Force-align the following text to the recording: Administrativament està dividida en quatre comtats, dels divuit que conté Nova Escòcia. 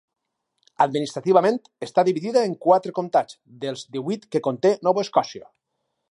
Administrativament 0.85 1.59
està 1.89 2.05
dividida 2.07 2.43
en 2.49 2.55
quatre 2.65 2.95
comtats, 3.01 3.37
dels 3.65 3.83
divuit 3.97 4.25
que 4.37 4.41
conté 4.49 4.73
Nova 4.89 5.05
Escòcia. 5.09 5.51